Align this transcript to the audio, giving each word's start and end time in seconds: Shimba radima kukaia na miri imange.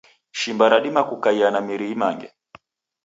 Shimba 0.31 0.69
radima 0.69 1.01
kukaia 1.09 1.47
na 1.51 1.59
miri 1.65 1.85
imange. 1.95 2.27